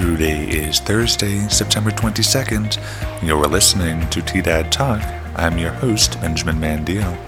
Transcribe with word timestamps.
Today 0.00 0.48
is 0.48 0.80
Thursday, 0.80 1.46
September 1.48 1.90
22nd. 1.90 2.78
You're 3.22 3.46
listening 3.46 4.08
to 4.08 4.22
T 4.22 4.40
Dad 4.40 4.72
Talk. 4.72 5.02
I'm 5.36 5.58
your 5.58 5.72
host, 5.72 6.18
Benjamin 6.22 6.56
Mandio. 6.56 7.18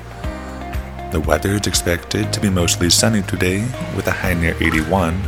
The 1.13 1.21
weather 1.21 1.51
is 1.51 1.67
expected 1.67 2.33
to 2.33 2.41
be 2.41 2.49
mostly 2.49 2.89
sunny 2.89 3.21
today 3.21 3.61
with 3.95 4.07
a 4.07 4.11
high 4.11 4.33
near 4.33 4.57
81, 4.59 5.21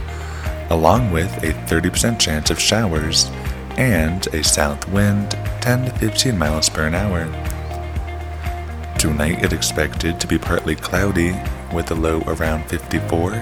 along 0.71 1.13
with 1.13 1.31
a 1.45 1.53
30% 1.69 2.19
chance 2.19 2.51
of 2.51 2.59
showers 2.59 3.31
and 3.77 4.27
a 4.29 4.43
south 4.43 4.89
wind 4.89 5.33
10 5.61 5.85
to 5.85 5.91
15 5.99 6.39
miles 6.39 6.71
per 6.71 6.89
hour. 6.95 7.27
Tonight 8.99 9.45
it's 9.45 9.53
expected 9.53 10.19
to 10.19 10.27
be 10.27 10.39
partly 10.39 10.77
cloudy 10.77 11.35
with 11.75 11.91
a 11.91 11.95
low 11.95 12.23
around 12.27 12.65
54 12.71 13.33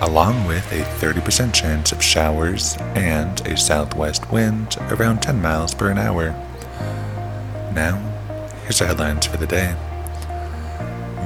along 0.00 0.46
with 0.46 0.70
a 0.72 0.84
30% 1.04 1.52
chance 1.52 1.92
of 1.92 2.02
showers 2.02 2.76
and 2.94 3.40
a 3.46 3.56
southwest 3.56 4.30
wind 4.30 4.76
around 4.90 5.20
10 5.20 5.42
miles 5.42 5.74
per 5.74 5.92
hour. 5.92 6.30
Now, 7.74 7.96
here's 8.62 8.78
the 8.78 8.86
headlines 8.86 9.26
for 9.26 9.36
the 9.36 9.46
day. 9.46 9.74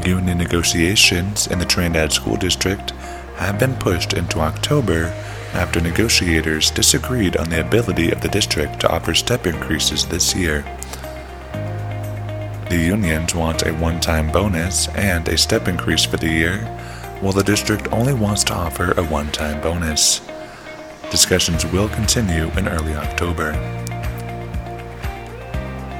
Union 0.06 0.38
negotiations 0.38 1.46
in 1.46 1.58
the 1.58 1.64
Trinidad 1.64 2.12
School 2.12 2.36
District 2.36 2.90
have 3.36 3.59
been 3.59 3.76
pushed 3.76 4.14
into 4.14 4.40
October 4.40 5.07
after 5.52 5.80
negotiators 5.80 6.70
disagreed 6.70 7.36
on 7.36 7.51
the 7.51 7.60
ability 7.60 8.10
of 8.10 8.20
the 8.23 8.29
district 8.29 8.80
to 8.80 8.90
offer 8.90 9.14
step 9.14 9.46
increases 9.46 10.07
this 10.07 10.34
year. 10.34 10.62
The 12.70 12.79
unions 12.79 13.34
want 13.34 13.66
a 13.66 13.73
one 13.74 14.01
time 14.01 14.32
bonus 14.32 14.88
and 14.88 15.29
a 15.29 15.36
step 15.36 15.68
increase 15.68 16.07
for 16.07 16.16
the 16.16 16.30
year 16.30 16.79
while 17.23 17.32
the 17.32 17.45
district 17.45 17.87
only 17.92 18.12
wants 18.12 18.42
to 18.42 18.52
offer 18.52 18.90
a 18.98 19.04
one 19.04 19.30
time 19.30 19.60
bonus. 19.62 20.20
Discussions 21.09 21.64
will 21.64 21.88
continue 21.88 22.51
in 22.59 22.66
early 22.66 22.95
October. 22.95 23.52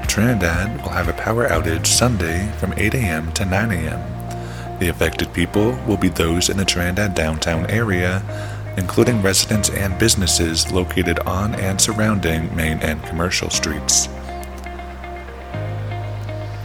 Trinidad 0.09 0.83
will 0.83 0.91
have 0.91 1.09
a 1.09 1.13
power 1.13 1.49
outage 1.49 1.87
Sunday 1.87 2.51
from 2.59 2.75
8 2.77 2.95
a.m. 2.95 3.33
to 3.33 3.45
9 3.45 3.71
a.m. 3.71 4.79
The 4.81 4.89
affected 4.89 5.33
people 5.33 5.79
will 5.87 5.97
be 5.97 6.09
those 6.09 6.51
in 6.51 6.57
the 6.57 6.65
Trinidad 6.65 7.15
downtown 7.15 7.67
area, 7.71 8.21
including 8.77 9.23
residents 9.23 9.71
and 9.71 9.97
businesses 10.01 10.73
located 10.73 11.21
on 11.21 11.55
and 11.55 11.81
surrounding 11.81 12.55
main 12.57 12.79
and 12.81 13.01
commercial 13.05 13.49
streets. 13.49 14.09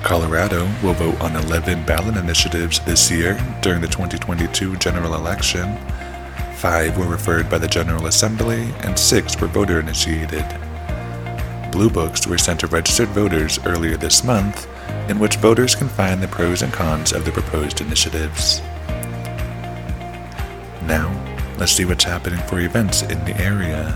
Colorado 0.08 0.63
will 0.81 0.94
vote 0.94 1.19
on 1.19 1.36
11 1.36 1.86
ballot 1.86 2.16
initiatives 2.16 2.80
this 2.80 3.11
year 3.11 3.33
during 3.61 3.81
the 3.81 3.88
2022 3.89 4.77
general 4.77 5.16
election. 5.16 5.75
Five 6.55 6.97
were 6.97 7.08
referred 7.08 7.49
by 7.49 7.58
the 7.58 7.67
General 7.67 8.05
Assembly, 8.05 8.73
and 8.83 8.97
six 8.97 9.38
were 9.41 9.47
voter 9.47 9.81
initiated. 9.81 10.45
Blue 11.73 11.89
books 11.89 12.25
were 12.25 12.38
sent 12.38 12.61
to 12.61 12.67
registered 12.67 13.09
voters 13.09 13.59
earlier 13.66 13.97
this 13.97 14.23
month, 14.23 14.66
in 15.09 15.19
which 15.19 15.36
voters 15.36 15.75
can 15.75 15.89
find 15.89 16.23
the 16.23 16.30
pros 16.30 16.61
and 16.61 16.71
cons 16.71 17.11
of 17.11 17.25
the 17.25 17.31
proposed 17.33 17.81
initiatives. 17.81 18.61
Now, 20.83 21.11
let's 21.58 21.73
see 21.73 21.83
what's 21.83 22.05
happening 22.05 22.39
for 22.47 22.61
events 22.61 23.02
in 23.02 23.25
the 23.25 23.36
area. 23.42 23.92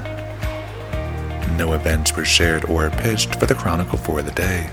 No 1.57 1.71
events 1.71 2.17
were 2.17 2.25
shared 2.25 2.65
or 2.65 2.89
pitched 2.89 3.35
for 3.35 3.45
the 3.45 3.55
Chronicle 3.55 3.97
for 3.97 4.21
the 4.21 4.31
day. 4.31 4.69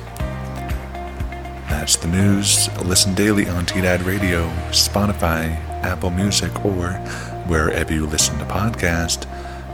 That's 1.68 1.96
the 1.96 2.08
news. 2.08 2.68
Listen 2.82 3.14
daily 3.14 3.46
on 3.46 3.66
TDAD 3.66 4.06
Radio, 4.06 4.48
Spotify, 4.70 5.54
Apple 5.82 6.10
Music, 6.10 6.64
or 6.64 6.92
wherever 7.46 7.92
you 7.92 8.06
listen 8.06 8.38
to 8.38 8.44
podcasts 8.46 9.26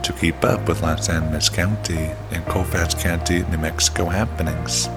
to 0.03 0.13
keep 0.13 0.43
up 0.43 0.67
with 0.67 0.81
Las 0.81 1.09
Animas 1.09 1.49
County 1.49 2.11
and 2.31 2.45
Colfax 2.47 2.93
County, 2.95 3.43
New 3.43 3.57
Mexico 3.57 4.05
happenings. 4.05 4.87